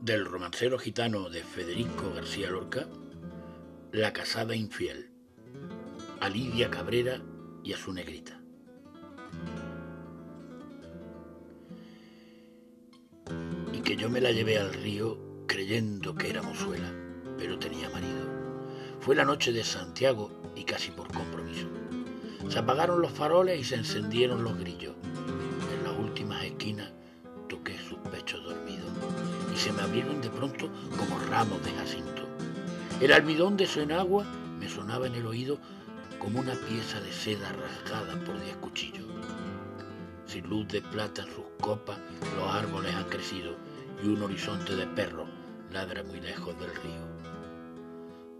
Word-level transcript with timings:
del 0.00 0.24
romancero 0.24 0.78
gitano 0.78 1.28
de 1.28 1.44
Federico 1.44 2.10
García 2.14 2.48
Lorca, 2.50 2.86
La 3.92 4.14
casada 4.14 4.56
infiel, 4.56 5.10
a 6.20 6.28
Lidia 6.30 6.70
Cabrera 6.70 7.20
y 7.62 7.74
a 7.74 7.76
su 7.76 7.92
negrita. 7.92 8.40
Y 13.74 13.80
que 13.80 13.96
yo 13.96 14.08
me 14.08 14.22
la 14.22 14.32
llevé 14.32 14.58
al 14.58 14.72
río 14.72 15.44
creyendo 15.46 16.14
que 16.14 16.30
era 16.30 16.40
mozuela, 16.40 16.90
pero 17.36 17.58
tenía 17.58 17.90
marido. 17.90 18.26
Fue 19.00 19.14
la 19.14 19.26
noche 19.26 19.52
de 19.52 19.64
Santiago 19.64 20.30
y 20.56 20.64
casi 20.64 20.90
por 20.92 21.12
compromiso. 21.12 21.68
Se 22.48 22.58
apagaron 22.58 23.02
los 23.02 23.12
faroles 23.12 23.60
y 23.60 23.64
se 23.64 23.74
encendieron 23.74 24.44
los 24.44 24.58
grillos. 24.58 24.94
En 25.76 25.84
las 25.84 25.98
últimas 25.98 26.42
esquinas 26.42 26.90
toqué 27.48 27.74
y 27.74 27.99
se 29.60 29.72
me 29.74 29.82
abrieron 29.82 30.22
de 30.22 30.30
pronto 30.30 30.70
como 30.96 31.18
ramos 31.18 31.62
de 31.62 31.70
jacinto. 31.72 32.22
El 32.98 33.12
almidón 33.12 33.58
de 33.58 33.66
su 33.66 33.80
enagua 33.80 34.24
me 34.58 34.70
sonaba 34.70 35.06
en 35.06 35.14
el 35.16 35.26
oído 35.26 35.58
como 36.18 36.40
una 36.40 36.54
pieza 36.54 36.98
de 37.02 37.12
seda 37.12 37.52
rasgada 37.52 38.18
por 38.24 38.40
diez 38.40 38.56
cuchillos. 38.56 39.04
Sin 40.24 40.48
luz 40.48 40.66
de 40.68 40.80
plata 40.80 41.24
en 41.24 41.28
sus 41.28 41.44
copas, 41.60 41.98
los 42.36 42.48
árboles 42.48 42.94
han 42.94 43.04
crecido 43.10 43.54
y 44.02 44.08
un 44.08 44.22
horizonte 44.22 44.74
de 44.76 44.86
perro 44.86 45.26
ladra 45.70 46.04
muy 46.04 46.22
lejos 46.22 46.58
del 46.58 46.74
río. 46.76 47.20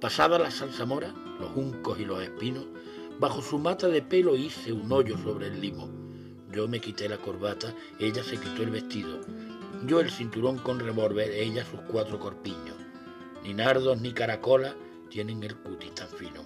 Pasada 0.00 0.38
la 0.38 0.50
salsamora, 0.50 1.12
los 1.38 1.50
juncos 1.50 2.00
y 2.00 2.06
los 2.06 2.22
espinos, 2.22 2.64
bajo 3.18 3.42
su 3.42 3.58
mata 3.58 3.88
de 3.88 4.00
pelo 4.00 4.36
hice 4.36 4.72
un 4.72 4.90
hoyo 4.90 5.18
sobre 5.18 5.48
el 5.48 5.60
limo. 5.60 5.90
Yo 6.50 6.66
me 6.66 6.80
quité 6.80 7.10
la 7.10 7.18
corbata, 7.18 7.74
ella 7.98 8.24
se 8.24 8.38
quitó 8.38 8.62
el 8.62 8.70
vestido, 8.70 9.20
yo 9.86 10.00
el 10.00 10.10
cinturón 10.10 10.58
con 10.58 10.78
revólver, 10.78 11.30
ella 11.30 11.64
sus 11.64 11.80
cuatro 11.82 12.18
corpiños. 12.18 12.76
Ni 13.42 13.54
nardos 13.54 14.00
ni 14.00 14.12
caracolas 14.12 14.74
tienen 15.08 15.42
el 15.42 15.56
cutis 15.56 15.94
tan 15.94 16.08
fino, 16.08 16.42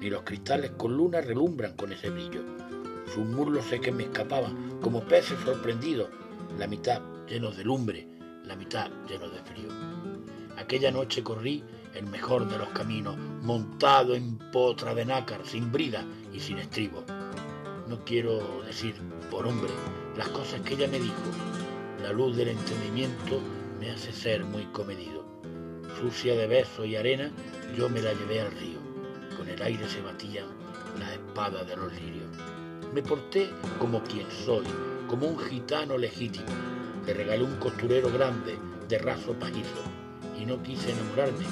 ni 0.00 0.10
los 0.10 0.22
cristales 0.22 0.72
con 0.72 0.96
luna 0.96 1.20
relumbran 1.20 1.74
con 1.76 1.92
ese 1.92 2.10
brillo. 2.10 2.42
Sus 3.12 3.24
muslos 3.24 3.64
sé 3.66 3.80
que 3.80 3.92
me 3.92 4.04
escapaban 4.04 4.78
como 4.80 5.02
peces 5.04 5.38
sorprendidos, 5.44 6.10
la 6.58 6.66
mitad 6.66 7.00
llenos 7.26 7.56
de 7.56 7.64
lumbre, 7.64 8.08
la 8.44 8.56
mitad 8.56 8.90
llenos 9.08 9.32
de 9.32 9.42
frío. 9.42 9.68
Aquella 10.56 10.90
noche 10.90 11.22
corrí 11.22 11.64
el 11.94 12.06
mejor 12.06 12.48
de 12.48 12.58
los 12.58 12.68
caminos, 12.70 13.16
montado 13.42 14.14
en 14.14 14.38
potra 14.52 14.94
de 14.94 15.04
nácar, 15.04 15.46
sin 15.46 15.72
brida 15.72 16.04
y 16.32 16.40
sin 16.40 16.58
estribo. 16.58 17.04
No 17.88 18.04
quiero 18.04 18.62
decir 18.64 18.94
por 19.30 19.46
hombre 19.46 19.70
las 20.16 20.28
cosas 20.28 20.60
que 20.60 20.74
ella 20.74 20.88
me 20.88 20.98
dijo, 20.98 21.14
la 22.04 22.12
luz 22.12 22.36
del 22.36 22.48
entendimiento 22.48 23.40
me 23.80 23.90
hace 23.90 24.12
ser 24.12 24.44
muy 24.44 24.66
comedido. 24.66 25.24
Sucia 25.98 26.34
de 26.36 26.46
besos 26.46 26.86
y 26.86 26.96
arena, 26.96 27.32
yo 27.78 27.88
me 27.88 28.02
la 28.02 28.12
llevé 28.12 28.42
al 28.42 28.52
río. 28.52 28.78
Con 29.38 29.48
el 29.48 29.62
aire 29.62 29.88
se 29.88 30.02
batían 30.02 30.44
las 30.98 31.12
espadas 31.12 31.66
de 31.66 31.76
los 31.76 31.90
lirios. 31.94 32.28
Me 32.92 33.00
porté 33.02 33.48
como 33.78 34.02
quien 34.02 34.30
soy, 34.30 34.66
como 35.08 35.28
un 35.28 35.38
gitano 35.38 35.96
legítimo. 35.96 36.44
Le 37.06 37.14
regalé 37.14 37.42
un 37.42 37.56
costurero 37.56 38.12
grande, 38.12 38.58
de 38.86 38.98
raso 38.98 39.32
pajizo, 39.32 39.82
y 40.38 40.44
no 40.44 40.62
quise 40.62 40.92
enamorarme, 40.92 41.46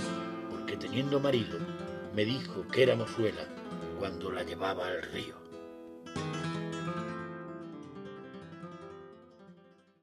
porque 0.51 0.77
teniendo 0.77 1.19
marido, 1.19 1.59
me 2.15 2.27
dijo 2.27 2.67
que 2.71 2.83
era 2.83 2.95
mozuela 2.95 3.47
cuando 3.99 4.31
la 4.31 4.43
llevaba 4.43 4.87
al 4.87 5.01
río. 5.01 5.42